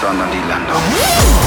Sondern 0.00 0.30
die 0.30 0.48
Landung. 0.48 1.41